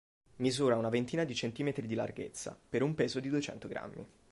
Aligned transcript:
Misura 0.37 0.77
una 0.77 0.89
ventina 0.89 1.25
di 1.25 1.35
centimetri 1.35 1.85
di 1.85 1.93
lunghezza, 1.93 2.59
per 2.67 2.81
un 2.81 2.95
peso 2.95 3.19
di 3.19 3.29
duecento 3.29 3.67
grammi. 3.67 4.03